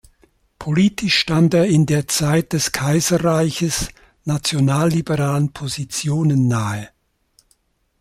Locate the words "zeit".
2.07-2.53